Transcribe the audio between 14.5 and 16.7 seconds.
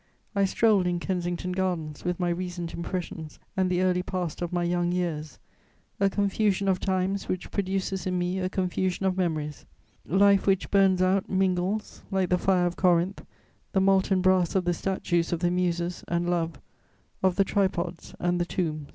of the statues of the Muses and Love,